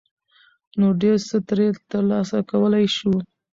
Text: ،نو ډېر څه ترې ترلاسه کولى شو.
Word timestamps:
،نو 0.79 0.87
ډېر 1.01 1.17
څه 1.29 1.37
ترې 1.47 1.67
ترلاسه 1.91 2.37
کولى 2.49 2.85
شو. 2.95 3.13